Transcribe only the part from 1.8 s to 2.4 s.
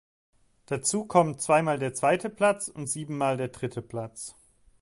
zweite